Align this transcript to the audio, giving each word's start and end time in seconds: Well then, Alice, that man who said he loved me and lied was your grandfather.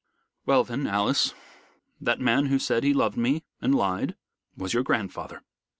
Well 0.47 0.63
then, 0.63 0.87
Alice, 0.87 1.35
that 1.99 2.19
man 2.19 2.47
who 2.47 2.57
said 2.57 2.83
he 2.83 2.91
loved 2.91 3.17
me 3.17 3.43
and 3.61 3.75
lied 3.75 4.15
was 4.57 4.73
your 4.73 4.81
grandfather. 4.81 5.43